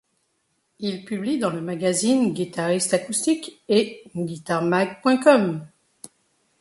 Il 0.79 1.05
publie 1.05 1.37
dans 1.37 1.51
le 1.51 1.61
magazine 1.61 2.33
Guitarisit 2.33 2.91
acoustic 2.95 3.61
et 3.69 4.01
Guitaremag.com. 4.15 5.67